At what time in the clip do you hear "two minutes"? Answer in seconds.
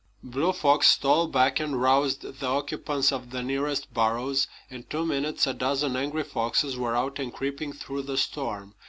4.81-5.45